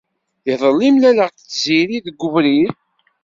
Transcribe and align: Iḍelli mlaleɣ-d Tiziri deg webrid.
Iḍelli 0.51 0.89
mlaleɣ-d 0.95 1.37
Tiziri 1.39 1.97
deg 2.05 2.17
webrid. 2.21 2.69